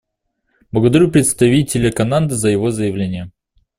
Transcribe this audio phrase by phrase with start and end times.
[0.71, 3.31] Благодарю представителя Канады за его заявление.